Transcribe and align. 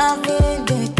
loving 0.00 0.64
the 0.64 0.99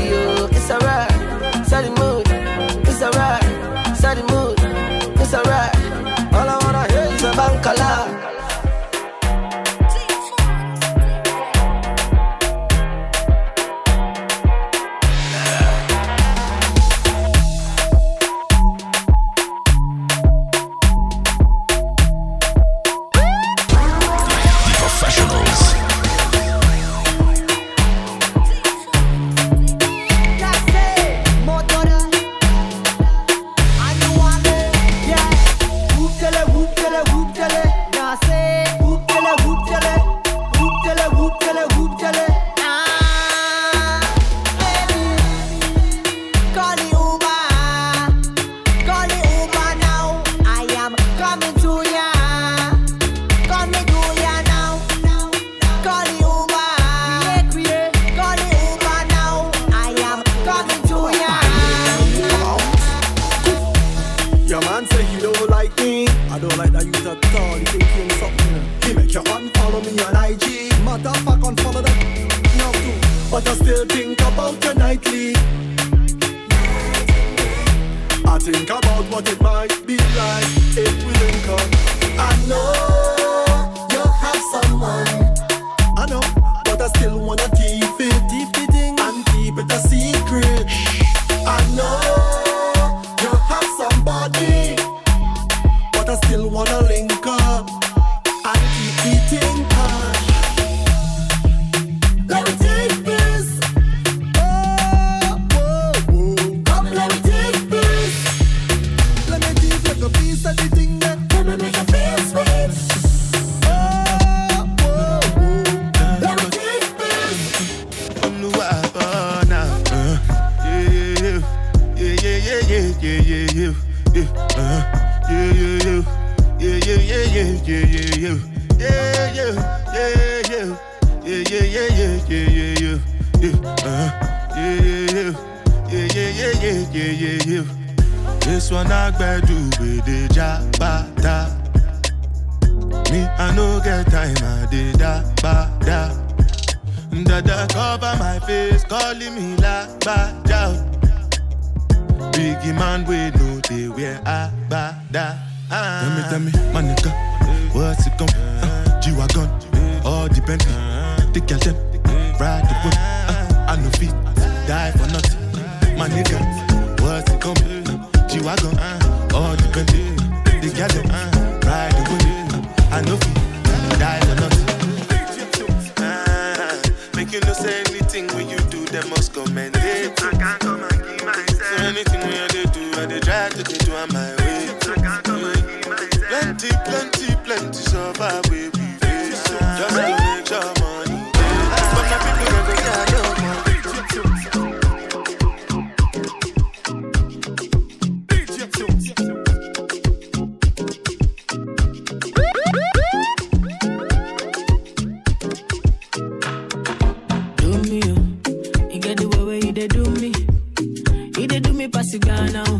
cigar 212.11 212.49
now. 212.49 212.63
Oh. 212.67 212.77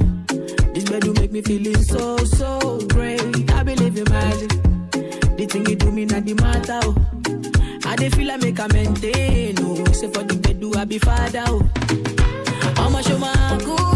This 0.73 0.83
bedroom 0.83 1.15
make 1.17 1.31
me 1.31 1.41
feeling 1.41 1.81
so, 1.83 2.17
so 2.17 2.79
great. 2.89 3.49
I 3.51 3.63
believe 3.63 3.97
in 3.97 4.03
magic. 4.11 4.49
The 5.37 5.47
thing 5.49 5.65
you 5.67 5.75
do 5.77 5.89
me 5.89 6.03
not 6.03 6.25
the 6.25 6.33
matter. 6.33 6.79
Oh. 6.83 7.89
I 7.89 7.95
they 7.95 8.09
feel 8.09 8.29
I 8.29 8.35
make 8.37 8.59
a 8.59 8.67
maintain. 8.73 9.55
Oh, 9.59 9.85
say 9.93 10.11
for 10.11 10.23
the 10.23 10.35
bed 10.35 10.59
do 10.59 10.73
I 10.75 10.83
be 10.83 10.99
father. 10.99 11.45
Oh, 11.47 11.61
I'ma 12.75 13.01
show 13.01 13.17
my 13.19 13.57
good. 13.63 13.90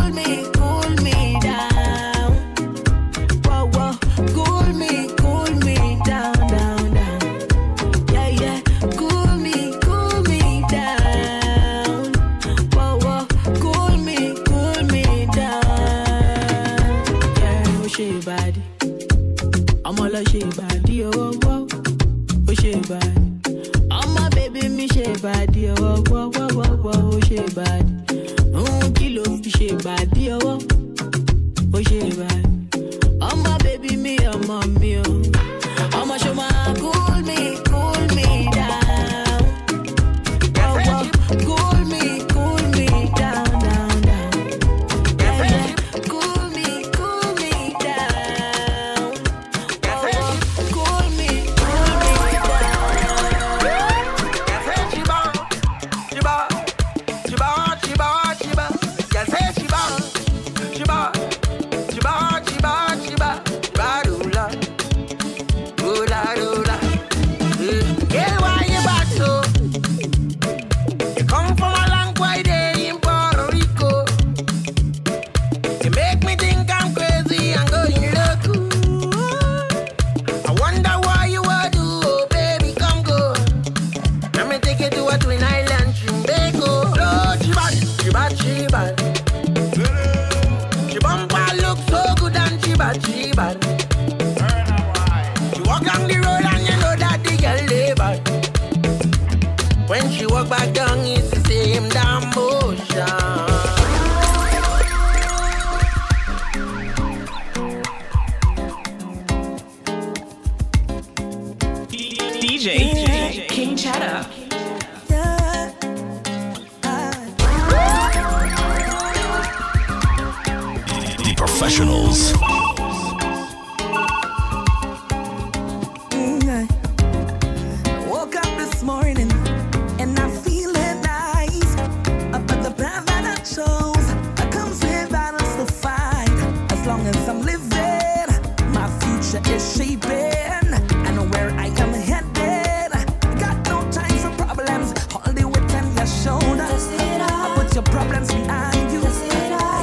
I'm 137.28 137.42
living, 137.42 138.72
my 138.72 138.88
future 139.00 139.42
is 139.52 139.76
shaping. 139.76 140.74
I 141.08 141.12
know 141.16 141.26
where 141.26 141.50
I 141.52 141.68
am 141.68 141.94
headed. 141.94 142.92
Got 143.40 143.58
no 143.68 143.90
time 143.92 144.18
for 144.20 144.44
problems. 144.44 144.94
All 145.16 145.34
the 145.34 145.48
weight 145.48 145.74
on 145.74 145.96
your 145.96 146.06
shoulders. 146.06 146.88
I 147.00 147.54
put 147.56 147.74
your 147.74 147.84
problems 147.84 148.32
behind 148.32 148.92
you. 148.92 149.02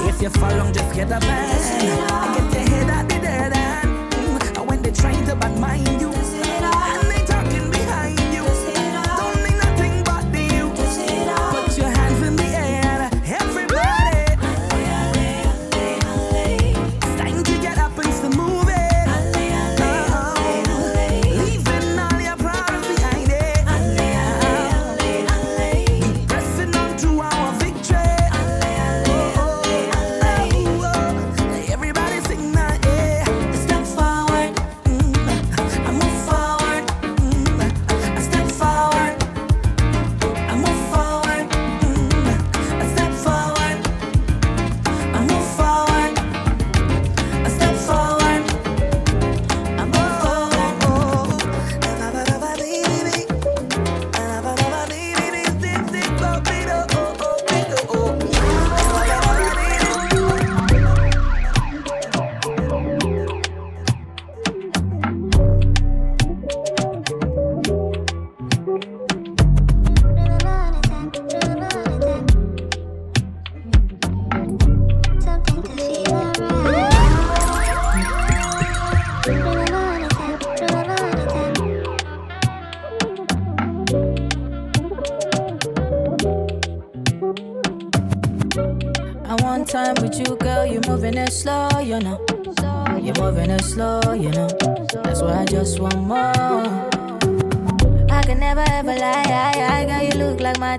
If 0.08 0.22
you 0.22 0.30
fall, 0.30 0.72
just 0.72 0.94
get 0.94 1.10
up 1.10 1.24
and. 1.24 2.41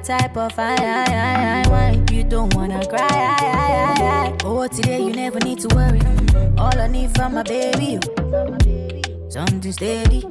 Type 0.04 0.36
of 0.36 0.60
I, 0.60 0.76
I, 0.76 1.06
I, 1.08 1.64
I, 1.66 1.70
wine. 1.70 2.06
You 2.12 2.24
don't 2.24 2.54
wanna 2.56 2.86
cry, 2.86 3.00
I, 3.00 3.38
I, 3.40 4.02
I, 4.02 4.28
I. 4.28 4.38
Oh, 4.44 4.68
today 4.68 5.00
you 5.00 5.14
never 5.14 5.40
need 5.40 5.60
to 5.60 5.74
worry. 5.76 6.02
All 6.58 6.78
I 6.78 6.88
need 6.88 7.16
from 7.16 7.36
my 7.36 7.44
baby, 7.44 7.86
you. 7.94 8.00
Something 9.30 9.72
steady, 9.72 10.26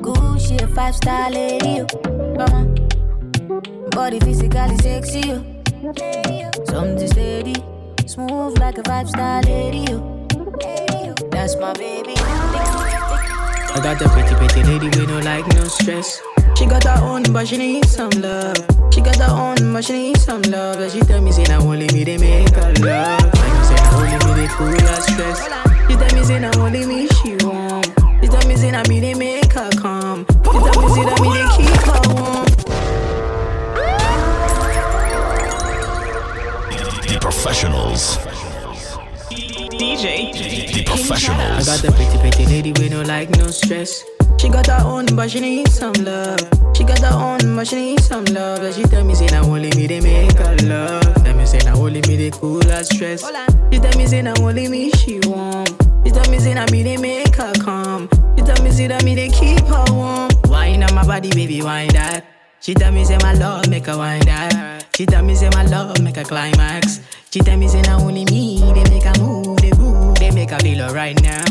good 0.00 0.40
shit, 0.40 0.68
five 0.70 0.94
star 0.94 1.30
lady. 1.30 1.84
Come 2.04 2.52
on, 2.52 3.88
body 3.90 4.20
physically 4.20 4.76
sexy, 4.78 5.20
you. 5.26 5.44
Something 6.66 7.08
steady, 7.08 7.56
smooth 8.06 8.58
like 8.60 8.78
a 8.78 8.84
five 8.84 9.08
star 9.08 9.42
lady. 9.42 9.86
That's 11.30 11.56
my 11.56 11.72
baby. 11.74 12.14
I 12.16 13.80
got 13.82 13.98
the 13.98 14.08
pretty, 14.08 14.34
pretty 14.36 14.62
lady 14.62 14.86
with 14.86 15.08
no 15.08 15.18
like, 15.18 15.46
no 15.54 15.64
stress. 15.64 16.22
She 16.56 16.64
got 16.66 16.84
her 16.84 17.04
own, 17.04 17.24
but 17.32 17.48
she 17.48 17.58
need 17.58 17.84
some 17.86 18.10
love. 18.10 18.75
She 18.96 19.02
got 19.02 19.16
her 19.16 19.28
own, 19.28 19.74
but 19.74 19.84
she 19.84 19.92
need 19.92 20.16
some 20.16 20.40
love. 20.40 20.80
And 20.80 20.90
she 20.90 21.00
tell 21.00 21.20
me, 21.20 21.30
say, 21.30 21.44
now 21.44 21.60
only 21.60 21.86
me, 21.88 22.02
they 22.02 22.16
make 22.16 22.48
her 22.48 22.72
love. 22.80 23.20
Like 23.20 23.52
you 23.52 23.64
say, 23.64 23.74
now 23.74 23.98
only 23.98 24.16
me, 24.24 24.40
they 24.40 24.46
cool 24.48 24.68
her 24.68 25.00
stress. 25.02 25.44
She 25.86 25.96
tell 25.96 26.16
me, 26.16 26.24
say, 26.24 26.38
now 26.38 26.58
only 26.58 26.86
me, 26.86 27.06
she 27.08 27.36
warm. 27.44 27.82
She 28.22 28.28
tell 28.28 28.48
me, 28.48 28.56
say, 28.56 28.70
now 28.70 28.82
me, 28.88 29.00
they 29.00 29.12
make 29.12 29.52
her 29.52 29.68
calm. 29.72 30.24
She 30.26 30.50
tell 30.50 30.80
me, 30.80 30.88
say, 30.94 31.04
now 31.04 31.16
me, 31.20 31.28
they 31.28 31.46
keep 31.58 31.76
her 31.84 32.00
warm. 32.14 32.46
The 37.04 37.18
professionals. 37.20 38.16
DJ 39.76 40.72
The 40.72 40.84
professionals. 40.84 41.68
I 41.68 41.76
got 41.76 41.82
the 41.82 41.92
pretty, 41.92 42.18
pretty 42.18 42.46
lady 42.46 42.72
with 42.72 42.92
no 42.92 43.02
like, 43.02 43.28
no 43.36 43.48
stress. 43.48 44.02
She 44.38 44.48
got 44.48 44.68
her 44.68 44.80
own, 44.86 45.04
but 45.14 45.30
she 45.30 45.40
need 45.40 45.68
some 45.68 45.92
love. 46.02 46.65
She 46.76 46.84
got 46.84 46.98
her 46.98 47.16
own, 47.16 47.56
but 47.56 47.66
she 47.66 47.76
need 47.76 48.00
some 48.00 48.26
love. 48.26 48.62
And 48.62 48.74
she 48.74 48.82
tell 48.82 49.02
me, 49.02 49.14
say, 49.14 49.24
now 49.28 49.44
only 49.44 49.70
me, 49.70 49.86
they 49.86 49.98
make 49.98 50.36
her 50.36 50.56
love. 50.64 51.14
Tell 51.24 51.34
me, 51.34 51.46
say, 51.46 51.58
now 51.64 51.76
only 51.76 52.02
me, 52.02 52.16
they 52.16 52.30
cool 52.30 52.62
her 52.64 52.84
stress. 52.84 53.24
She 53.72 53.78
tell 53.78 53.96
me, 53.96 54.06
say, 54.06 54.20
now 54.20 54.34
only 54.40 54.68
me, 54.68 54.90
she 54.90 55.18
warm. 55.24 55.64
She 56.04 56.10
tell 56.12 56.30
me, 56.30 56.38
say, 56.38 56.52
now 56.52 56.66
me, 56.70 56.82
they 56.82 56.98
make 56.98 57.34
her 57.36 57.54
calm. 57.64 58.10
She 58.36 58.44
tell 58.44 58.62
me, 58.62 58.70
say, 58.72 58.88
that 58.88 59.04
me, 59.04 59.14
they 59.14 59.30
keep 59.30 59.60
her 59.60 59.84
warm. 59.90 60.28
Wine 60.48 60.82
on 60.82 60.94
my 60.94 61.06
body, 61.06 61.30
baby, 61.30 61.62
wine 61.62 61.88
that. 61.94 62.26
She 62.60 62.74
tell 62.74 62.92
me, 62.92 63.06
say, 63.06 63.16
my 63.22 63.32
love, 63.32 63.70
make 63.70 63.86
her 63.86 63.96
wine 63.96 64.20
that. 64.26 64.84
She 64.94 65.06
tell 65.06 65.24
me, 65.24 65.34
say, 65.34 65.48
my 65.54 65.64
love, 65.64 66.02
make 66.02 66.16
her 66.16 66.24
climax. 66.24 67.00
She 67.30 67.40
tell 67.40 67.56
me, 67.56 67.68
say, 67.68 67.80
now 67.82 68.00
only 68.00 68.26
me, 68.26 68.60
they 68.74 68.84
make 68.90 69.04
her 69.04 69.18
move, 69.18 69.56
they 69.62 69.72
move, 69.72 70.14
they 70.16 70.30
make 70.30 70.50
her 70.50 70.58
feel 70.58 70.92
right 70.92 71.18
now. 71.22 71.42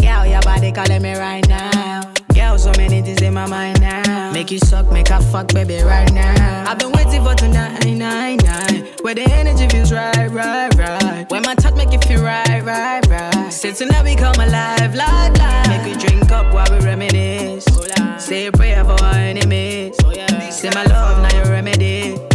Girl, 0.00 0.26
your 0.26 0.42
body 0.42 0.70
calling 0.70 1.02
me 1.02 1.16
right 1.16 1.46
now. 1.48 2.12
Girl, 2.34 2.56
so 2.56 2.70
many 2.76 3.02
things 3.02 3.20
in 3.20 3.34
my 3.34 3.46
mind 3.46 3.80
now. 3.80 4.09
Make 4.32 4.50
you 4.50 4.58
suck, 4.58 4.90
make 4.92 5.08
her 5.08 5.20
fuck, 5.20 5.48
baby, 5.48 5.82
right 5.82 6.10
now. 6.12 6.64
I've 6.68 6.78
been 6.78 6.92
waiting 6.92 7.22
for 7.24 7.34
tonight, 7.34 7.84
nine, 7.84 8.38
nine. 8.38 8.86
Where 9.02 9.14
the 9.14 9.22
energy 9.22 9.68
feels 9.68 9.92
right, 9.92 10.28
right, 10.30 10.74
right. 10.76 11.26
When 11.30 11.42
my 11.42 11.54
touch 11.54 11.74
make 11.74 11.92
you 11.92 11.98
feel 11.98 12.22
right, 12.22 12.62
right, 12.64 13.06
right. 13.08 13.52
Since 13.52 13.78
tonight 13.78 14.04
we 14.04 14.14
come 14.14 14.34
alive, 14.36 14.94
live, 14.94 15.36
live. 15.36 15.68
Make 15.68 15.94
you 15.94 16.08
drink 16.08 16.30
up 16.30 16.54
while 16.54 16.66
we 16.70 16.84
reminisce. 16.84 17.64
Oh, 17.70 18.18
Say 18.18 18.46
a 18.46 18.52
prayer 18.52 18.84
for 18.84 18.92
our 19.02 19.14
enemies. 19.14 19.96
Oh, 20.04 20.12
Say 20.50 20.70
my 20.74 20.84
love, 20.84 21.22
now 21.22 21.36
your 21.36 21.50
remedy. 21.50 22.29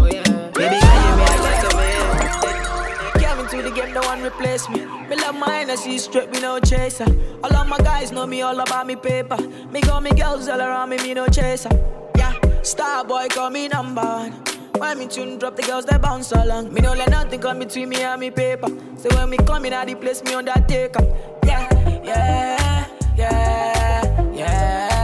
The 3.66 3.72
game, 3.72 3.94
no 3.94 4.02
one 4.02 4.22
replace 4.22 4.70
me. 4.70 4.86
Me 5.10 5.16
love 5.16 5.36
I 5.42 5.76
see 5.76 5.98
straight, 5.98 6.32
me 6.32 6.40
no 6.40 6.60
chaser. 6.60 7.06
All 7.44 7.56
of 7.56 7.68
my 7.68 7.78
guys 7.78 8.12
know 8.12 8.28
me 8.28 8.42
all 8.44 8.60
about 8.60 8.86
me 8.86 8.96
paper. 8.96 9.38
Me 9.72 9.82
got 9.82 10.04
me 10.04 10.12
girls 10.12 10.48
all 10.48 10.62
around 10.62 10.90
me, 10.90 10.98
me 10.98 11.14
no 11.16 11.28
chaser. 11.28 11.70
Yeah, 12.16 12.34
star 12.62 13.04
boy 13.04 13.28
call 13.30 13.50
me 13.50 13.68
number 13.68 14.02
one. 14.02 14.32
When 14.78 15.00
me 15.00 15.08
tune 15.08 15.40
drop, 15.40 15.56
the 15.56 15.64
girls 15.64 15.86
they 15.86 15.98
bounce 15.98 16.32
along. 16.32 16.74
Me 16.74 16.82
no 16.82 16.94
let 16.94 17.10
nothing 17.10 17.42
come 17.42 17.60
between 17.60 17.90
me 17.90 18.02
and 18.04 18.20
me 18.20 18.30
paper. 18.30 18.68
So 18.98 19.10
when 19.16 19.30
me 19.32 19.38
come 19.38 19.66
in, 19.66 19.74
I 19.74 19.86
the 19.86 19.96
place 19.96 20.24
me 20.24 20.36
undertaker. 20.36 21.04
Yeah, 21.44 21.68
yeah, 22.04 22.88
yeah, 23.18 24.32
yeah, 24.34 24.95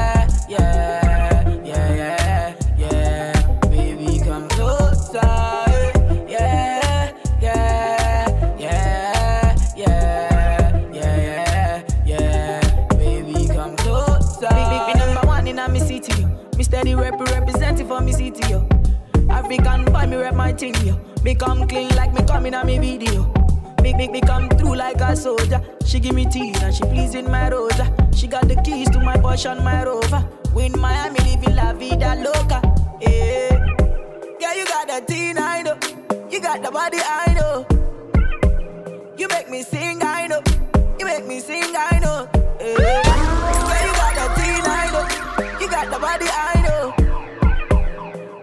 African 19.52 19.84
boy, 19.84 20.08
me 20.08 20.16
rep 20.16 20.34
my 20.34 20.54
thing, 20.54 20.74
yo. 20.76 20.98
Me 21.24 21.36
come 21.36 21.68
clean 21.68 21.90
like 21.90 22.14
me 22.14 22.24
coming 22.24 22.54
on 22.54 22.66
me 22.66 22.80
video. 22.80 23.24
Big, 23.84 23.98
big, 23.98 24.10
me 24.10 24.22
come 24.22 24.48
through 24.48 24.78
like 24.78 25.02
a 25.02 25.14
soldier. 25.14 25.62
She 25.86 26.00
give 26.00 26.16
me 26.16 26.26
tea 26.26 26.54
and 26.62 26.74
she 26.74 26.84
pleasing 26.84 27.30
my 27.30 27.50
rosa. 27.50 27.94
She 28.16 28.28
got 28.28 28.48
the 28.48 28.56
keys 28.64 28.90
to 28.92 29.00
my 29.02 29.18
Porsche 29.18 29.52
and 29.52 29.62
my 29.62 29.84
Rover. 29.84 30.26
We 30.56 30.68
in 30.68 30.80
Miami, 30.80 31.20
living 31.20 31.54
la 31.54 31.74
vida 31.74 32.16
loca. 32.16 32.62
Yeah. 33.02 33.66
Yeah, 34.40 34.54
you 34.54 34.66
got 34.66 34.88
the 34.88 35.04
teen, 35.06 35.38
I 35.38 35.64
know. 35.64 35.78
You 36.30 36.40
got 36.40 36.64
the 36.64 36.72
body, 36.72 37.00
I 37.02 37.34
know. 37.34 37.66
You 39.18 39.28
make 39.28 39.50
me 39.50 39.64
sing, 39.64 40.02
I 40.02 40.28
know. 40.28 40.42
You 40.98 41.06
make 41.06 41.28
me 41.28 41.42
sing, 41.42 41.76
I 41.76 42.00
know. 42.00 42.30
Yeah, 42.58 42.78
yeah 42.80 43.86
you 43.86 43.94
got 44.00 44.14
the 44.16 44.28
teen, 44.40 44.64
I 44.64 44.88
know. 44.94 45.60
You 45.60 45.70
got 45.70 45.92
the 45.92 46.00
body, 46.00 46.28
I 46.30 46.62
know. 46.66 46.94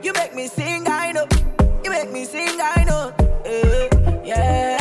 You 0.02 0.12
make 0.12 0.34
me 0.34 0.48
sing, 0.48 0.67
me 2.18 2.24
sing, 2.24 2.60
I 2.60 2.84
know. 2.84 3.12
Eh, 3.44 3.88
yeah, 4.24 4.36
yeah, 4.38 4.70
yeah, 4.70 4.77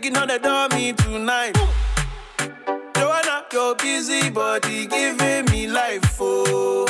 making 0.00 0.16
all 0.16 0.26
the 0.26 0.38
dummy 0.38 0.94
tonight. 0.94 1.54
Joanna, 2.96 3.44
your 3.52 3.74
busy 3.74 4.30
body 4.30 4.86
giving 4.86 5.44
me 5.50 5.66
life, 5.66 6.16
oh, 6.18 6.86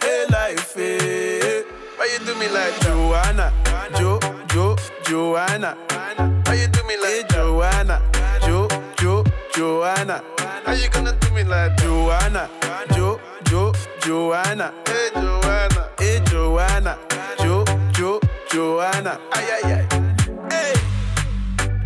hey 0.00 0.26
life, 0.30 0.74
hey. 0.74 1.64
Why 1.96 2.08
you 2.12 2.24
do 2.24 2.34
me 2.38 2.48
like 2.48 2.78
Joanna, 2.82 3.52
Jo, 3.96 4.20
Jo, 4.48 4.76
Joanna? 5.02 5.76
Why 6.46 6.54
you 6.54 6.68
do 6.68 6.84
me 6.84 6.96
like 6.98 7.10
hey, 7.10 7.24
Joanna, 7.30 8.00
Jo, 8.42 8.68
Jo, 8.98 9.24
Joanna? 9.52 10.22
How 10.38 10.72
you 10.72 10.88
gonna 10.90 11.16
do 11.18 11.34
me 11.34 11.42
like 11.42 11.76
Joanna, 11.78 12.48
Jo, 12.94 13.20
Jo, 13.46 13.72
Joanna? 14.02 14.72
Hey 14.86 15.10
Joanna, 15.14 15.90
hey 15.98 16.20
Joanna, 16.26 16.96
Jo, 17.40 17.64
Jo, 17.92 18.20
Joanna? 18.52 19.18
Ay 19.32 19.62
ay 19.64 19.72
ay. 19.72 19.99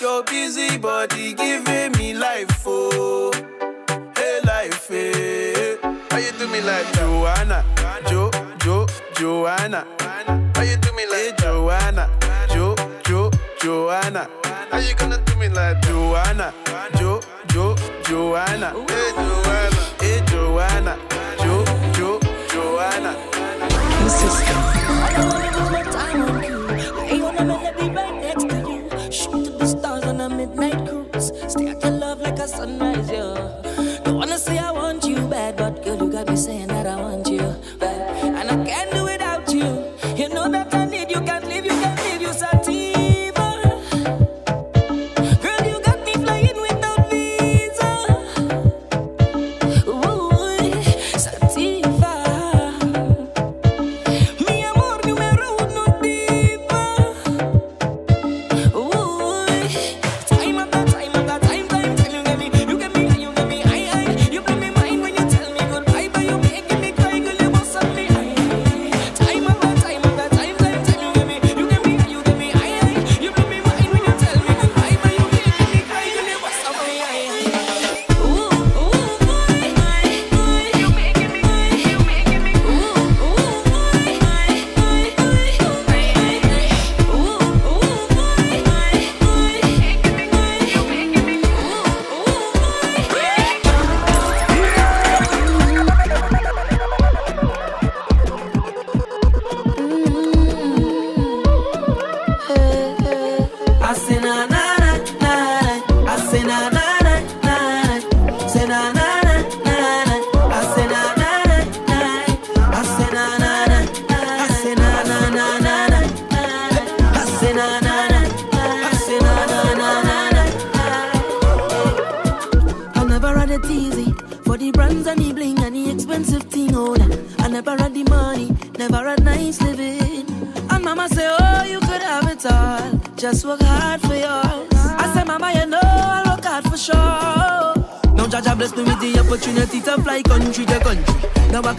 your 0.00 0.22
busy 0.24 0.76
body 0.78 1.32
giving 1.34 1.92
me 1.92 2.14
life, 2.14 2.62
oh, 2.66 3.32
hey 4.16 4.40
life, 4.44 4.88
hey. 4.88 5.76
Why 6.10 6.18
you 6.18 6.32
do 6.38 6.48
me 6.48 6.60
like 6.60 6.90
Joanna, 6.94 7.64
Jo, 8.08 8.30
Jo, 8.60 8.86
Joanna? 9.14 9.86
Why 10.54 10.64
you 10.64 10.76
do 10.76 10.92
me 10.92 11.06
like 11.06 11.16
hey, 11.18 11.32
Joanna, 11.38 12.10
Jo, 12.48 12.74
Jo, 13.04 13.30
Joanna? 13.60 14.28
How 14.70 14.78
you 14.78 14.94
gonna 14.94 15.18
do 15.24 15.36
me 15.36 15.48
like 15.48 15.80
Joanna, 15.82 16.52
Jo, 16.98 17.20
Jo, 17.48 17.76
Joanna? 18.04 18.72
Hey 18.88 19.12
Joanna, 19.16 19.80
hey 20.00 20.20
Joanna, 20.26 20.98
Jo, 21.38 21.64
Jo, 21.94 22.20
Joanna. 22.50 23.16
I 23.98 25.20
wanna 25.28 25.50
lose 25.56 25.70
my 25.70 25.82
time 25.82 26.22
on 26.22 26.42
you. 26.44 26.58
I 26.68 27.22
wanna 27.22 27.44
melody 27.44 27.88
right 27.90 28.14
next 28.14 28.15
on 30.06 30.20
a 30.20 30.28
midnight 30.28 30.86
cruise. 30.88 31.32
Stay 31.48 31.68
at 31.68 31.82
your 31.82 31.92
love 31.92 32.20
like 32.20 32.38
a 32.38 32.48
sunrise, 32.48 33.10
yeah. 33.10 34.00
Don't 34.04 34.16
wanna 34.16 34.38
say 34.38 34.58
I 34.58 34.70
want 34.70 35.04
you 35.04 35.16
bad, 35.28 35.56
but 35.56 35.82
girl, 35.84 35.96
you 35.98 36.12
got 36.12 36.28
me 36.28 36.36
saying 36.36 36.70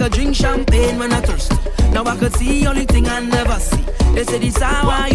Drink 0.10 0.36
champagne 0.36 0.98
when 0.98 1.12
I 1.12 1.20
thirst. 1.22 1.52
Now 1.91 2.04
I 2.06 2.15
could 2.15 2.34
see 2.36 2.65
only 2.65 2.86
thing 2.86 3.08
I 3.08 3.20
never 3.20 3.60
see. 3.60 3.84
They 4.13 4.24
say 4.24 4.39
this 4.39 4.58
how 4.58 4.89
I 4.89 5.10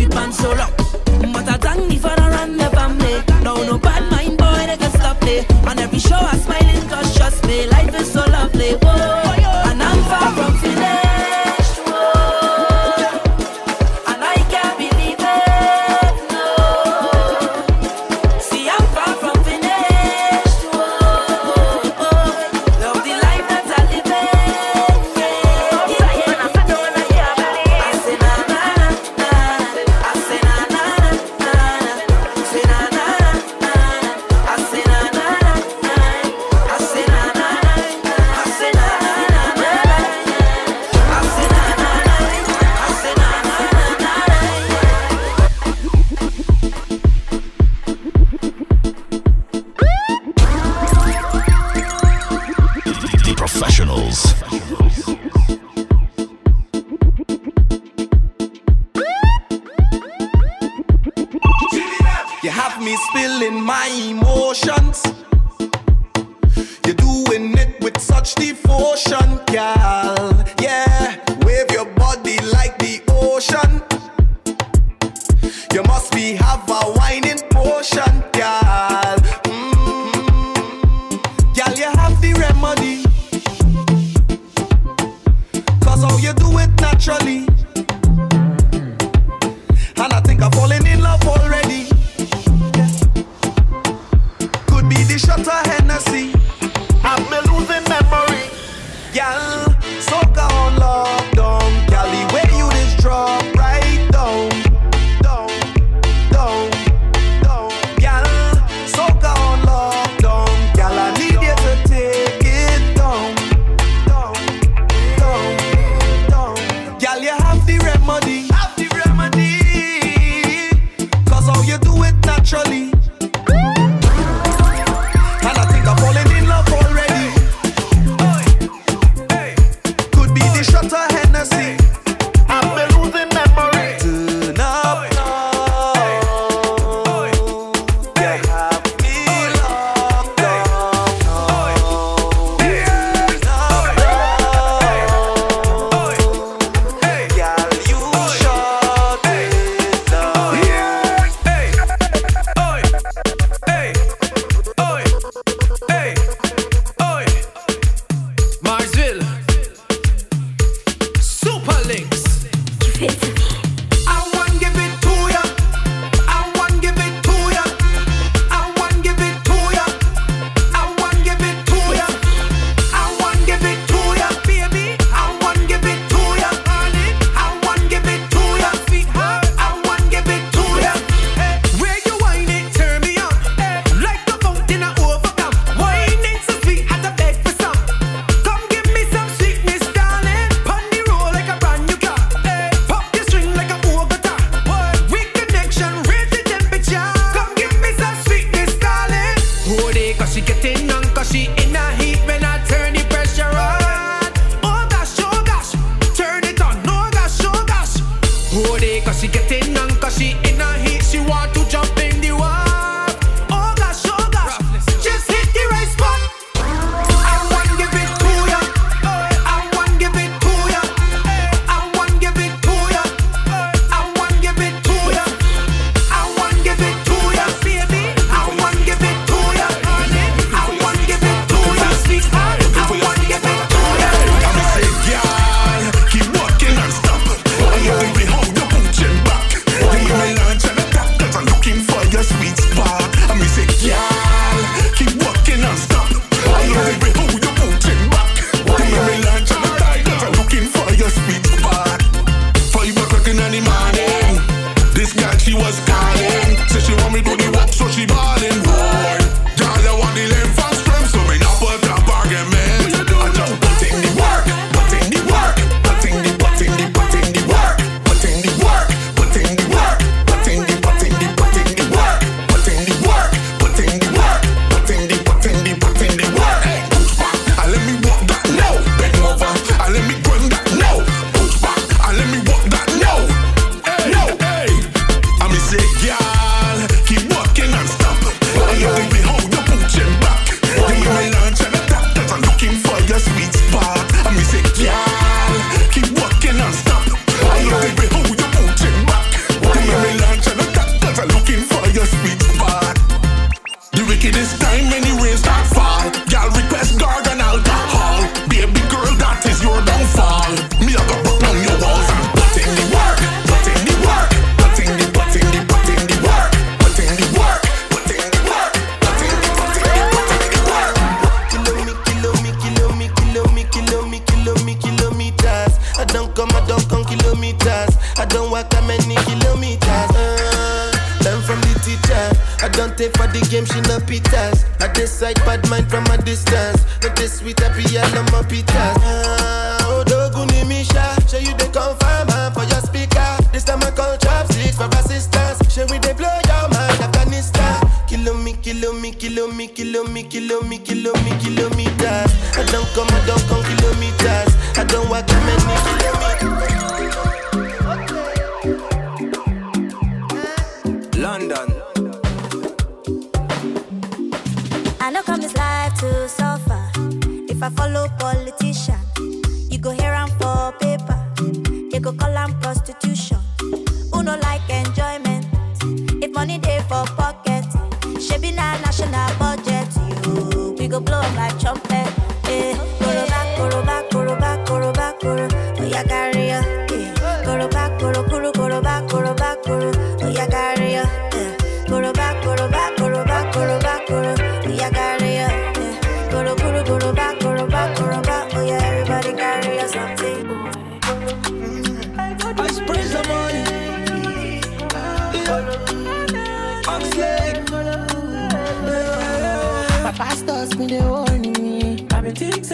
they 410.92 411.06
warn 411.06 411.42
me. 411.52 412.06
I 412.12 412.20
been 412.20 412.34
think 412.34 412.64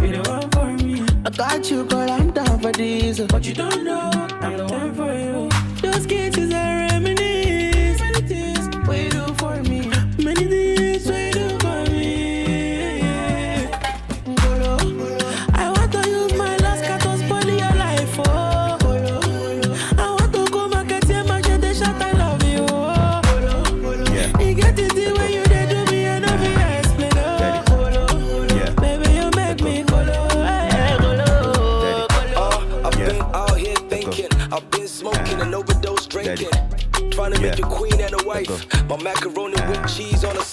you 0.00 0.12
the 0.12 0.30
one 0.30 0.50
for 0.50 0.84
me. 0.84 1.04
I 1.24 1.30
got 1.30 1.70
you, 1.70 1.84
girl, 1.84 2.10
I'm 2.10 2.30
down 2.30 2.60
for 2.60 2.72
this. 2.72 3.20
But 3.20 3.44
you 3.44 3.54
don't 3.54 3.84
know, 3.84 4.10
I'm 4.40 4.56
the 4.56 4.66
one 4.66 4.94
for 4.94 5.12
you. 5.12 5.57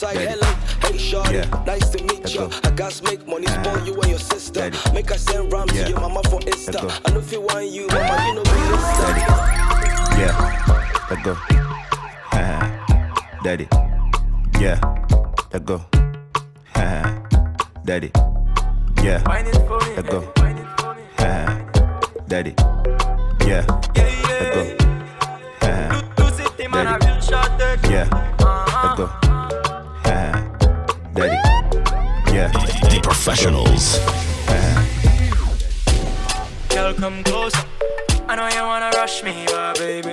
outside. 0.06 0.26
Daddy. 0.26 0.40
Hello, 0.40 0.54
hey 0.82 0.98
shorty, 0.98 1.36
yeah. 1.36 1.64
nice 1.66 1.90
to 1.90 2.04
meet 2.04 2.34
ya. 2.34 2.50
I 2.64 2.72
gotta 2.72 3.04
make 3.04 3.28
money, 3.28 3.48
spoil 3.48 3.86
you 3.86 3.94
and 4.02 4.10
your 4.10 4.20
sister. 4.20 4.70
Daddy. 4.70 4.94
Make 4.94 5.12
I 5.12 5.18
send 5.18 5.52
rhymes 5.52 5.74
yeah. 5.74 5.86
to 5.86 5.90
your 5.92 6.00
mama 6.00 6.22
for 6.24 6.40
Insta. 6.42 7.02
I 7.06 7.12
know 7.12 7.20
if 7.20 7.32
you 7.32 7.42
want 7.42 7.68
you, 7.68 7.88
mama, 7.88 8.26
you 8.28 8.34
know 8.36 8.44
me 8.44 8.52
Daddy. 9.02 9.22
Yeah, 10.22 11.08
let 11.10 11.24
go. 11.24 11.32
Uh-huh. 12.32 13.40
Daddy. 13.44 13.68
Yeah, 14.60 14.80
let 15.54 15.66
go. 15.66 15.82
Uh-huh. 16.76 17.22
Daddy. 17.84 18.12
Professionals. 33.46 34.00
Girl, 36.70 36.94
come 36.96 37.24
closer. 37.24 37.64
I 38.28 38.36
know 38.36 38.48
you 38.48 38.64
wanna 38.64 38.90
rush 38.96 39.24
me, 39.24 39.46
but 39.46 39.78
baby, 39.78 40.10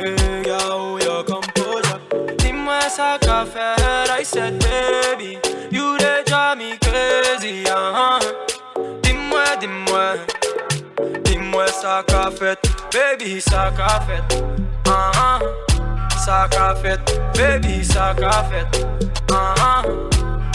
yo, 0.46 0.98
your 0.98 1.24
composer. 1.24 1.98
Dim 2.36 2.58
my 2.58 2.88
sack 2.88 3.26
off 3.28 3.54
your 3.54 3.74
head, 3.80 4.10
I 4.10 4.22
said, 4.22 4.60
baby, 4.60 5.38
you 5.70 5.96
they 5.98 6.22
drive 6.26 6.58
me 6.58 6.76
crazy, 6.76 7.64
uh 7.68 7.92
huh. 7.96 9.00
Dim 9.00 9.30
my, 9.30 9.56
dim 9.58 9.84
my, 9.86 10.18
dim 11.22 11.50
my 11.52 11.66
sack 11.68 12.12
off 12.12 12.38
baby, 12.90 13.40
sack 13.40 13.78
off 13.78 14.10
it, 14.10 14.24
uh 14.84 15.12
huh. 15.14 15.40
Sack 16.22 16.54
baby, 17.34 17.82
sack 17.82 18.20
off 18.20 18.52
it, 18.52 18.66
uh 19.30 19.54
huh. 19.56 20.10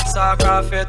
Sack. 0.05 0.86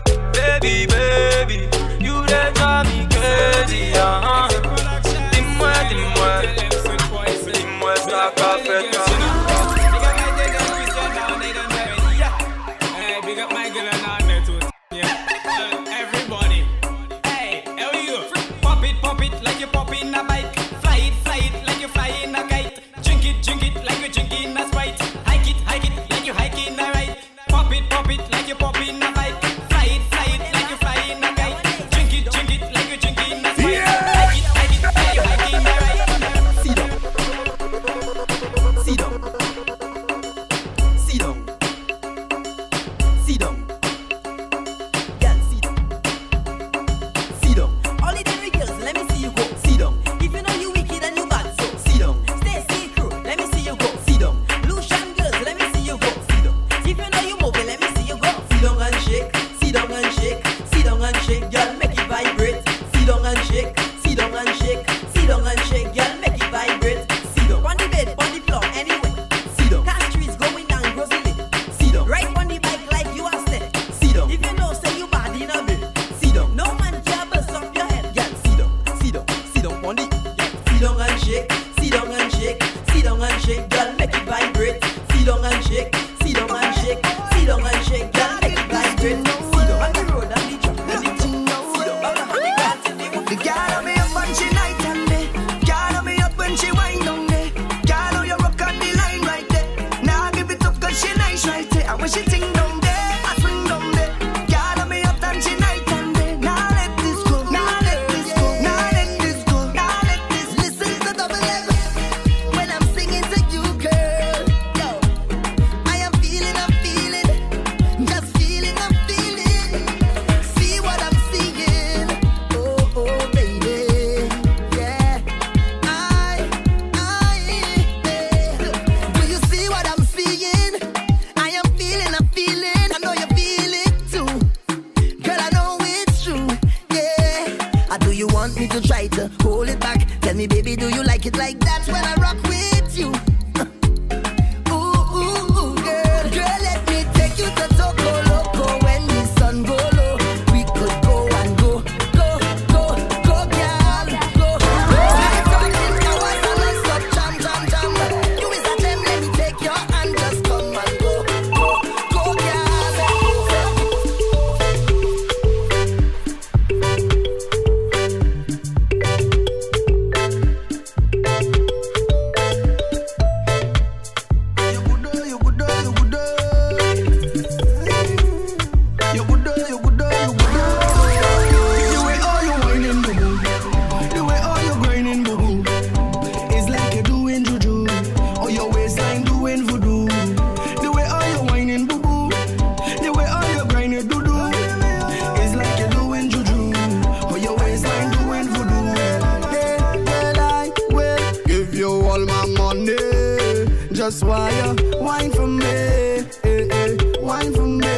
just 204.11 204.25
wire. 204.25 204.75
Wine 205.00 205.31
for 205.33 205.46
me, 205.46 205.65
eh, 205.65 206.25
eh, 206.44 206.96
wine 207.21 207.52
for 207.52 207.67
me. 207.67 207.94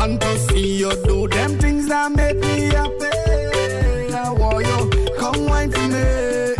And 0.00 0.18
to 0.20 0.38
see 0.38 0.78
you 0.78 0.92
do 1.04 1.28
them 1.28 1.58
things 1.58 1.88
that 1.88 2.10
make 2.12 2.36
me 2.36 2.70
happy. 2.76 4.14
I 4.14 4.30
want 4.30 4.66
you 4.66 5.14
come 5.18 5.46
wine 5.46 5.70
for 5.70 5.88
me, 5.88 6.04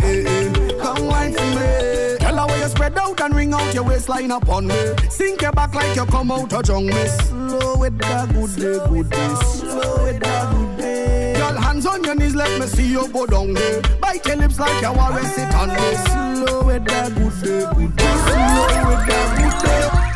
eh, 0.09 0.23
eh, 0.31 0.81
come 0.81 1.07
wine 1.07 1.33
for 1.33 1.49
me. 1.57 2.17
Tell 2.19 2.37
her 2.47 2.57
you 2.57 2.67
spread 2.67 2.97
out 2.99 3.19
and 3.21 3.35
ring 3.35 3.53
out 3.53 3.73
your 3.73 3.83
waistline 3.83 4.29
upon 4.29 4.67
me. 4.67 4.79
Sink 5.09 5.41
your 5.41 5.53
back 5.53 5.73
like 5.73 5.95
you 5.95 6.05
come 6.05 6.31
out 6.31 6.53
a 6.53 6.61
jungle. 6.61 7.07
Slow 7.27 7.83
it 7.83 7.97
down, 7.97 8.31
good 8.33 8.55
day, 8.57 8.77
good 8.89 9.09
day. 9.09 9.35
Slow 9.55 10.05
it 10.05 10.19
down, 10.19 10.53
good 10.53 10.76
on 11.87 12.03
your 12.03 12.15
knees, 12.15 12.35
let 12.35 12.59
me 12.59 12.67
see 12.67 12.87
you 12.87 13.07
go 13.09 13.25
down 13.25 13.53
there. 13.53 13.81
Bite 14.01 14.25
your 14.25 14.37
lips 14.37 14.59
like 14.59 14.81
you 14.81 14.91
want 14.93 15.17
to 15.17 15.25
sit 15.29 15.53
on 15.53 15.69
me. 15.69 16.45
Slow 16.45 16.63
with 16.65 16.85
that 16.85 17.13
good 17.15 17.33
day, 17.41 17.65
good 17.75 17.95
day. 17.95 18.15
Slow 18.27 18.89
with 18.89 19.07
that 19.07 19.27
good 19.37 20.01
day. 20.01 20.06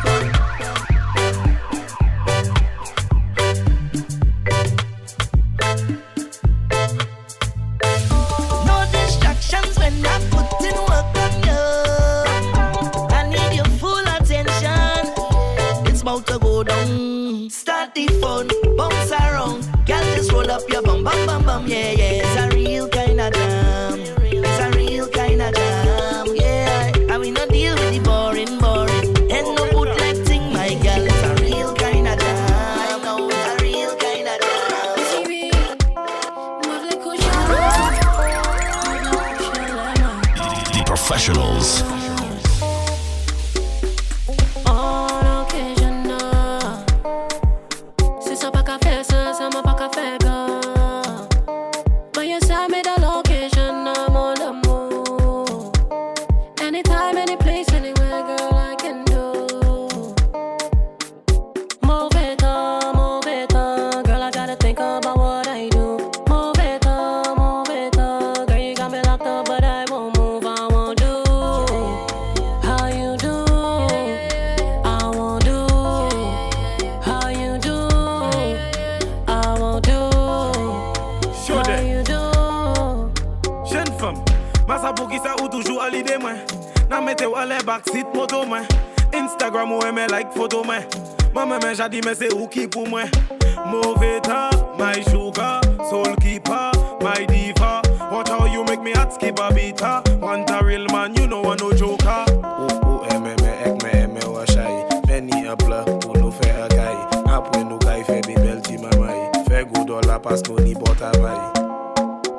mamay, 108.02 108.22
fe 108.22 108.26
be 108.26 108.34
bel 108.40 108.60
ti 108.60 108.76
mamay. 108.78 109.30
Fe 109.48 109.64
go 109.64 109.84
dola 109.84 110.18
pas 110.18 110.40
nou 110.48 110.58
ni 110.60 110.74
bot 110.74 111.00
avay. 111.02 111.40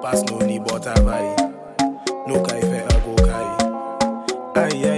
Pas 0.01 0.23
nou 0.29 0.39
ni 0.45 0.59
bot 0.59 0.85
avay. 0.87 1.35
Nou 2.27 2.41
kay 2.43 2.61
fe 2.61 2.83
ago 2.95 3.15
kay. 3.15 3.47
Aye 4.55 4.92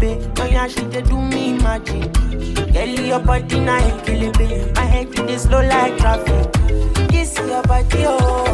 kelebe. 0.00 0.40
Oh 0.40 0.44
yeah, 0.46 0.66
she 0.68 0.82
dey 0.84 1.02
do 1.02 1.20
me 1.20 1.54
magic. 1.54 2.12
Girl, 2.72 2.88
your 3.06 3.20
body 3.20 3.60
na 3.60 3.78
kelebe. 4.04 4.74
My 4.74 4.82
head 4.84 5.10
dey 5.12 5.38
slow 5.38 5.60
like 5.62 5.96
traffic. 5.98 6.52
Kiss 7.10 7.36
your 7.38 7.62
body, 7.62 8.04
oh. 8.06 8.47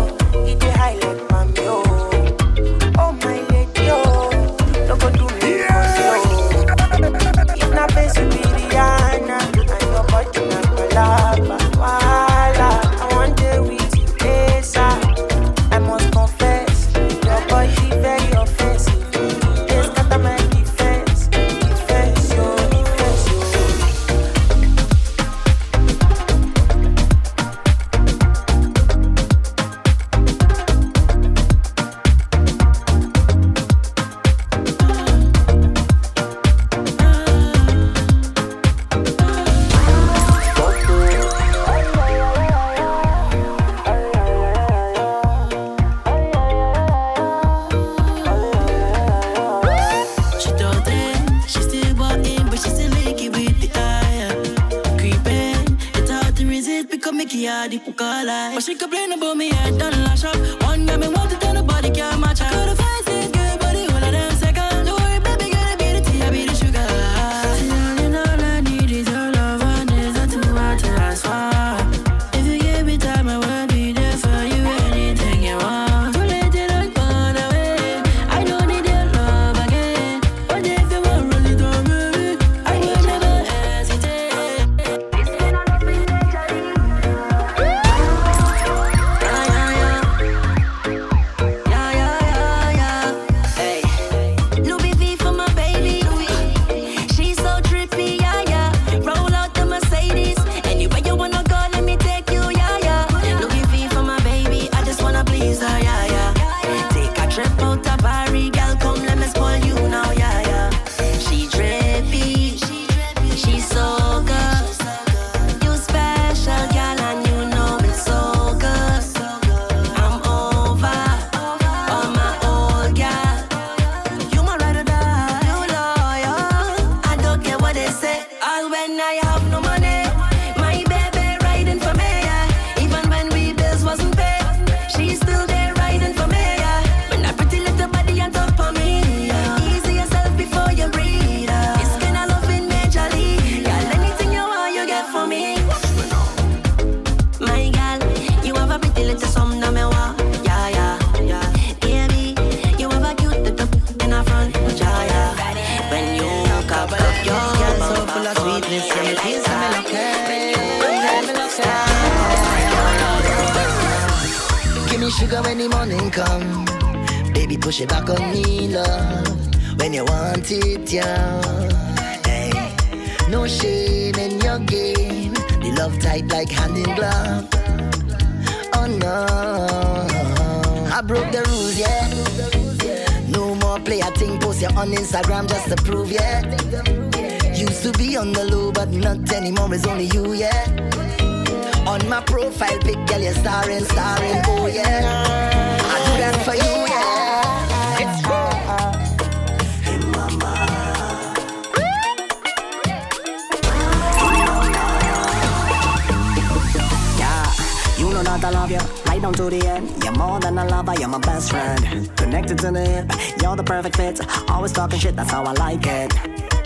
my 211.19 211.27
best 211.27 211.51
friend. 211.51 212.11
Connected 212.17 212.59
to 212.59 212.71
the 212.73 213.37
you're 213.41 213.57
the 213.57 213.63
perfect 213.63 213.97
fit. 213.97 214.21
Always 214.51 214.73
talking 214.73 214.99
shit, 214.99 215.15
that's 215.15 215.31
how 215.31 215.45
I 215.45 215.53
like 215.53 215.87
it. 215.87 216.11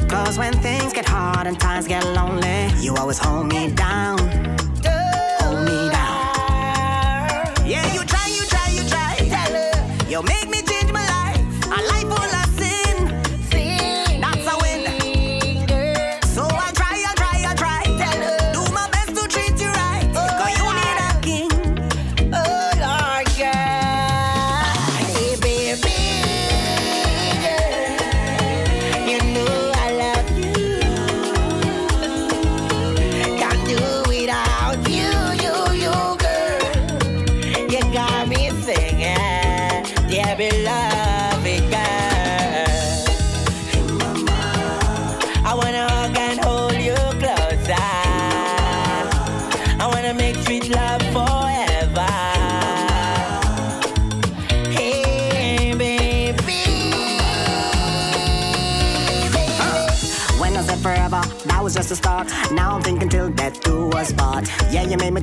Cause 0.09 0.39
when 0.39 0.55
things 0.55 0.93
get 0.93 1.07
hard 1.07 1.47
and 1.47 1.59
times 1.61 1.87
get 1.87 2.05
lonely, 2.07 2.69
you 2.81 2.95
always 2.97 3.19
hold 3.19 3.47
me 3.47 3.71
down. 3.73 4.19
Hold 5.41 5.61
me 5.69 5.79
down. 5.97 6.27
Yeah, 7.67 7.93
you 7.93 8.03
try, 8.05 8.27
you 8.37 8.45
try, 8.53 8.67
you 8.77 8.89
try. 8.89 10.07
You 10.09 10.23
make 10.23 10.49
me. 10.49 10.78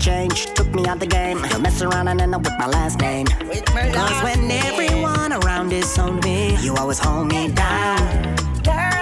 change, 0.06 0.45
took 0.53 0.72
me 0.76 0.86
out 0.86 0.99
the 0.99 1.08
game. 1.08 1.39
You'll 1.49 1.62
mess 1.62 1.82
around 1.82 2.08
and 2.08 2.22
end 2.22 2.36
up 2.36 2.43
with 2.43 2.53
my 2.60 2.68
last 2.68 2.99
name. 2.99 3.26
Cause 3.26 4.24
when 4.24 4.51
everyone 4.51 5.34
around 5.34 5.74
is 5.74 5.97
on 5.97 6.20
me, 6.20 6.56
you 6.62 6.76
always 6.76 6.99
hold 6.99 7.28
me 7.28 7.47
down. 7.47 8.36
down. 8.62 8.95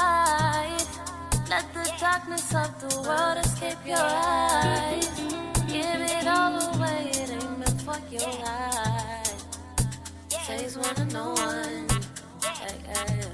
light. 0.00 0.90
Let 1.48 1.64
the 1.74 1.84
darkness 1.98 2.54
of 2.54 2.70
the 2.82 2.90
world 3.06 3.38
escape 3.44 3.82
your 3.84 3.98
eyes. 3.98 5.08
Give 5.74 6.00
it 6.16 6.26
all 6.26 6.54
away, 6.70 7.10
it 7.12 7.30
ain't 7.30 7.58
meant 7.58 7.80
for 7.82 7.98
your 8.10 8.32
eyes. 8.46 9.44
Taste 10.46 10.76
one 10.76 10.96
and 10.96 11.12
no 11.12 11.26
one. 11.34 11.86
Hey, 12.42 12.76
hey. 12.94 13.29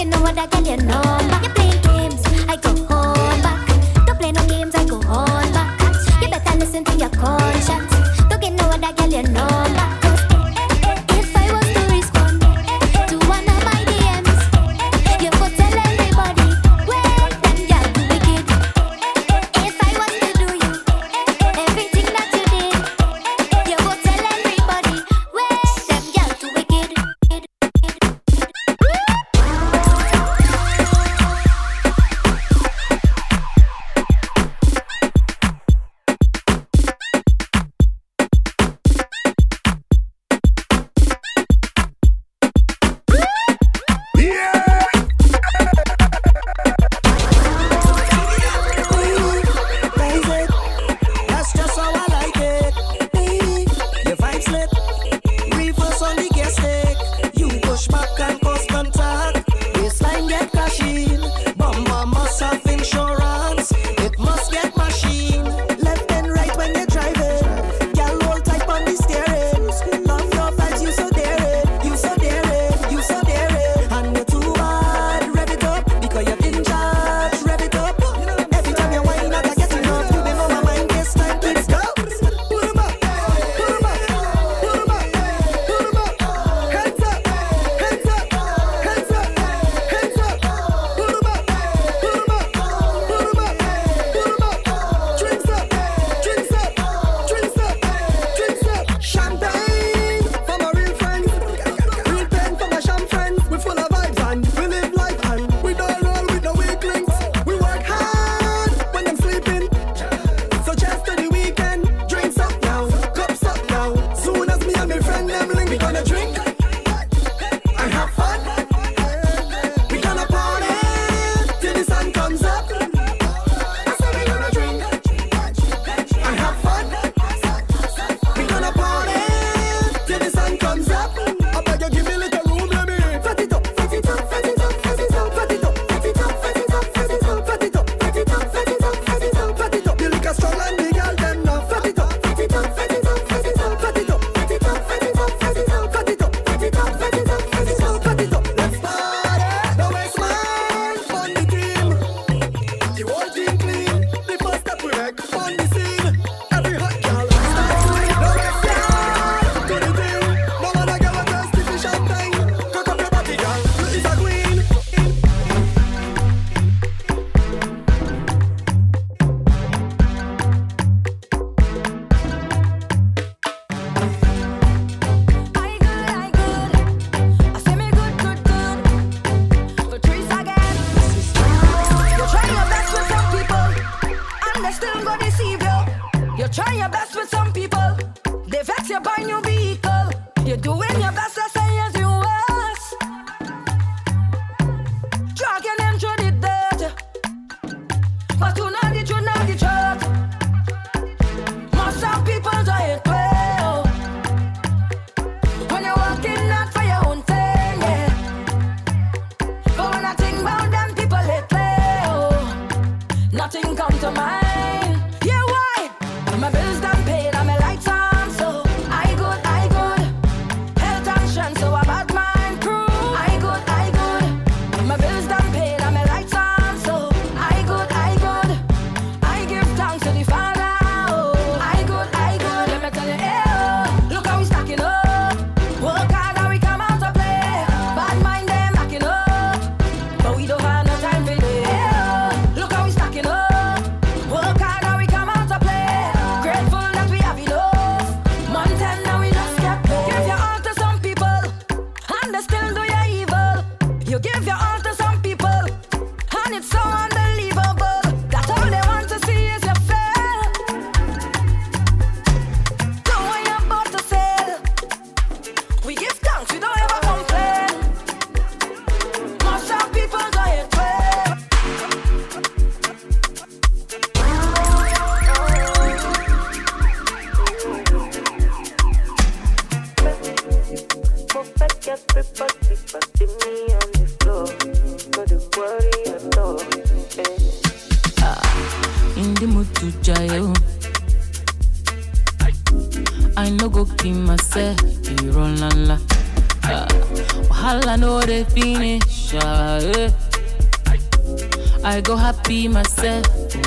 I 0.00 0.76
number. 0.76 1.40
You 1.42 1.50
games, 1.82 2.22
I 2.48 2.56
go 2.56 2.70
home 2.86 3.42
back. 3.42 3.66
Don't 4.06 4.18
play 4.18 4.30
no 4.30 4.46
games, 4.46 4.74
I 4.76 4.84
go 4.84 5.00
home 5.02 5.52
back. 5.52 5.80
You 6.22 6.28
better 6.28 6.56
listen 6.56 6.84
to 6.84 6.96
your 6.96 7.10
conscience. 7.10 7.92
Don't 8.28 8.40
get 8.40 8.52
no 8.52 8.68
other 8.68 8.92
girl 8.92 9.10
your 9.10 9.22
number. 9.24 9.87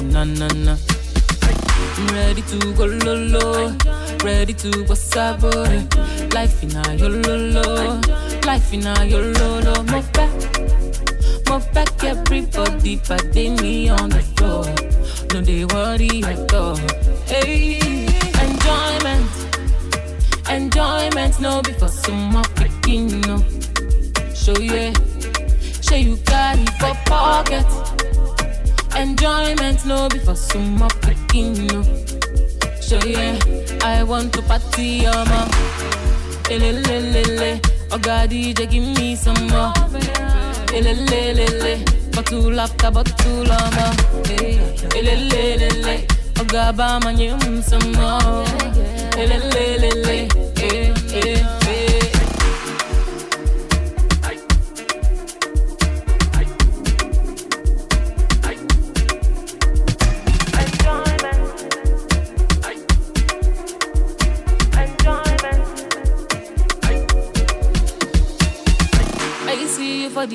Na 0.01 0.23
na 0.23 0.47
na. 0.47 0.77
I'm 1.97 2.07
ready 2.07 2.41
to 2.41 2.73
go 2.73 2.85
lolo, 2.85 3.75
ready 4.23 4.53
to 4.53 4.83
go 4.85 4.93
sabo. 4.93 5.49
Life 6.33 6.63
in 6.63 6.71
a 6.71 6.83
yololo, 6.97 8.45
life 8.45 8.73
in 8.73 8.87
a 8.87 8.93
yololo. 9.05 9.85
Move 9.91 10.11
back, 10.13 10.33
move 11.49 11.73
back, 11.73 12.03
everybody, 12.03 12.95
they 13.33 13.49
me 13.49 13.89
on 13.89 14.09
the 14.09 14.21
floor. 14.35 14.65
No, 15.33 15.41
they 15.41 15.65
worry 15.65 16.23
at 16.23 16.53
all. 16.53 16.77
Hey, 17.27 17.79
enjoyment, 18.41 19.29
enjoyment, 20.49 21.39
no 21.39 21.61
before 21.61 21.89
some 21.89 22.31
more 22.31 22.43
picking, 22.55 23.21
no. 23.21 23.43
Show 24.33 24.57
you, 24.57 24.93
show 25.81 25.95
you 25.95 26.17
carry 26.25 26.65
for 26.79 26.95
pocket. 27.05 27.65
Enjoyment, 28.97 29.85
no 29.85 30.07
be 30.09 30.19
for 30.19 30.35
some 30.35 30.75
more 30.75 30.89
picking, 31.01 31.67
no. 31.67 31.83
Show 32.81 32.99
you, 33.05 33.37
I 33.83 34.03
want 34.03 34.33
to 34.33 34.41
party, 34.43 35.05
um, 35.07 35.27
Elelelele, 36.49 37.59
oh 37.91 37.97
God, 37.97 38.29
DJ, 38.31 38.69
give 38.69 38.83
me 38.97 39.15
some 39.15 39.47
more. 39.47 39.73
Elelelele, 40.75 41.83
bottle 42.13 42.59
after 42.59 42.91
bottle, 42.91 43.51
um, 43.51 43.95
Elelelele, 44.97 46.05
oh 46.39 46.43
God, 46.45 46.77
buy 46.77 46.99
my 47.03 47.13
name 47.13 47.61
some 47.61 47.91
more. 47.93 48.45
Elelelele, 49.17 50.27
eh, 50.57 50.93
eh, 51.13 51.57
eh. 51.67 51.90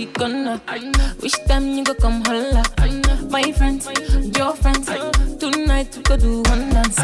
The 0.07 0.19
corner. 0.19 0.61
Wish 1.23 1.39
time 1.47 1.77
you 1.77 1.85
go 1.85 1.95
come 1.95 2.25
holla. 2.25 2.63
My 3.31 3.53
friends, 3.53 3.89
your 4.37 4.55
friends. 4.55 4.89
Tonight 5.39 5.97
we 5.97 6.03
go 6.03 6.17
do 6.17 6.43
one 6.43 6.71
dance. 6.71 7.01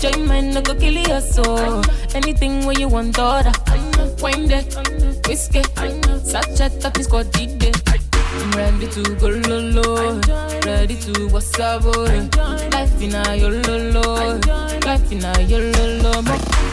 Join 0.00 0.26
man, 0.26 0.52
no 0.52 0.60
go 0.62 0.74
kill 0.74 0.94
your 0.94 1.20
soul. 1.20 1.82
Anything 2.14 2.64
where 2.64 2.78
you 2.78 2.88
want, 2.88 3.14
daughter. 3.14 3.52
Wine 4.20 4.46
that, 4.48 4.66
whiskey. 5.26 5.62
Sachet 6.24 6.84
up 6.84 6.98
is 6.98 7.06
got 7.06 7.30
deep 7.32 7.50
I'm 8.38 8.50
ready 8.50 8.86
to 8.88 9.02
go 9.16 9.28
lolo, 9.28 10.20
ready 10.66 10.96
to 10.96 11.28
what's 11.28 11.58
up. 11.58 11.84
Life 11.84 13.00
in 13.00 13.14
a 13.14 13.36
yo 13.36 13.48
lolo, 13.48 14.38
life 14.84 15.10
in 15.10 15.24
a 15.24 15.40
yo 15.42 15.58
lolo. 15.58 16.22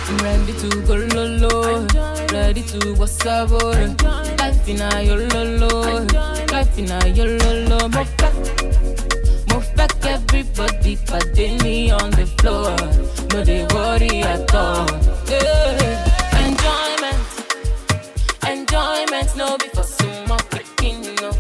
I'm 0.07 0.17
ready 0.17 0.53
to 0.59 0.81
go 0.85 0.95
lolo, 1.15 1.87
ready 2.33 2.63
to 2.63 2.95
what's 2.95 3.25
up. 3.25 3.49
Life 4.63 4.75
in 4.75 4.81
a 4.81 5.01
yo 5.03 5.15
lolo, 5.15 6.05
life 6.53 6.77
in 6.79 6.89
a 6.89 7.07
yo 7.09 7.25
lolo. 7.25 7.89
Move 7.89 8.15
back, 8.15 8.33
move 9.49 9.75
back, 9.75 10.05
everybody, 10.05 10.95
they 11.33 11.57
me 11.57 11.91
on 11.91 12.11
the 12.11 12.25
floor. 12.39 12.73
No, 13.33 13.43
they 13.43 13.65
worry 13.75 14.23
at 14.23 14.55
all. 14.55 14.87
Yeah. 15.27 16.47
Enjoyment, 16.47 17.21
enjoyment, 18.47 19.35
no 19.35 19.57
be 19.57 19.67
for 19.67 19.83
more 20.29 20.37
picking, 20.49 21.13
no. 21.15 21.31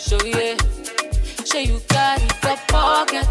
Show 0.00 0.18
you, 0.24 0.56
show 1.46 1.60
you 1.60 1.78
got 1.86 2.18
carry 2.18 2.28
for 2.42 2.56
pocket. 2.66 3.28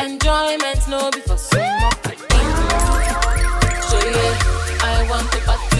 Enjoyment, 0.00 0.80
no 0.88 1.10
be 1.10 1.20
for 1.20 1.36
more 1.80 1.96
picking, 2.02 2.48
no. 2.70 2.78
Show 3.84 4.00
you, 4.00 4.28
I 4.80 5.06
want 5.10 5.30
to 5.30 5.38
party, 5.44 5.75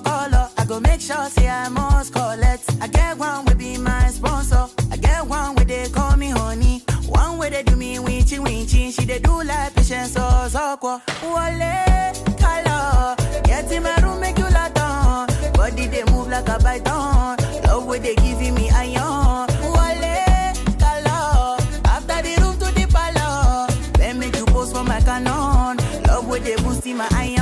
color. 0.00 0.48
I 0.56 0.64
go 0.66 0.80
make 0.80 1.00
sure, 1.00 1.26
say 1.26 1.48
I 1.48 1.68
must 1.68 2.12
collect. 2.12 2.64
I 2.80 2.86
get 2.88 3.18
one 3.18 3.44
will 3.44 3.54
be 3.54 3.76
my 3.78 4.08
sponsor. 4.08 4.66
I 4.90 4.96
get 4.96 5.26
one 5.26 5.54
where 5.54 5.64
they 5.64 5.88
call 5.88 6.16
me 6.16 6.30
honey. 6.30 6.82
One 7.06 7.38
way 7.38 7.50
they 7.50 7.62
do 7.62 7.76
me 7.76 7.96
winchy 7.98 8.38
winchy. 8.38 8.92
She 8.92 9.04
they 9.04 9.18
do 9.18 9.42
like 9.42 9.74
patience 9.74 10.16
or 10.16 10.48
zokwa. 10.54 11.00
Wale, 11.22 12.36
color. 12.38 13.16
Get 13.44 13.70
in 13.72 13.82
my 13.82 13.96
room, 14.02 14.20
make 14.20 14.38
you 14.38 14.44
laugh 14.44 14.74
Body 15.54 15.86
they 15.86 16.04
move 16.04 16.28
like 16.28 16.48
a 16.48 16.58
python. 16.58 17.36
Love 17.64 17.86
where 17.86 17.98
they 17.98 18.14
giving 18.16 18.54
me 18.54 18.70
iron. 18.70 19.48
Wale, 19.74 20.54
color. 20.78 21.58
After 21.84 22.22
the 22.22 22.38
room 22.40 22.56
to 22.58 22.68
the 22.74 22.86
parlor. 22.90 23.66
Then 23.98 24.18
make 24.18 24.36
you 24.36 24.46
pose 24.46 24.72
for 24.72 24.84
my 24.84 25.00
canon. 25.00 25.76
Love 26.06 26.28
where 26.28 26.40
they 26.40 26.56
boosting 26.56 26.96
my 26.96 27.08
iron. 27.12 27.39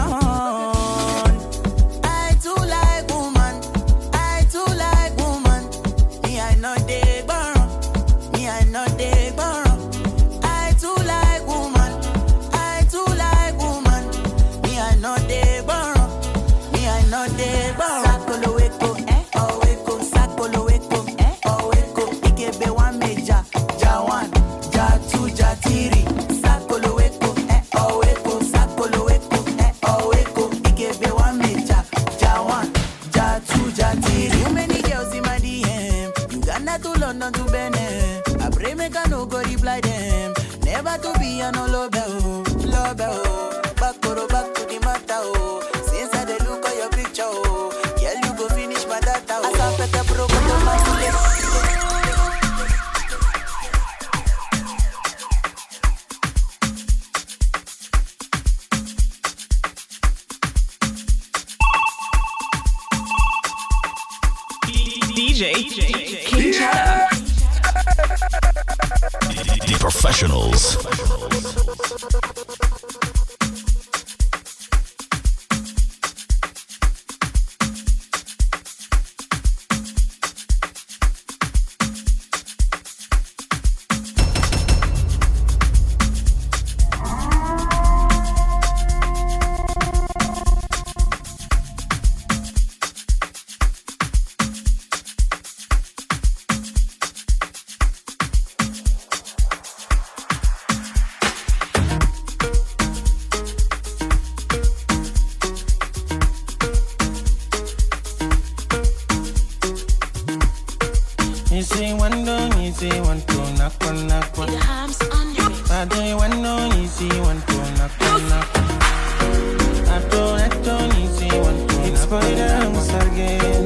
again. 123.18 123.57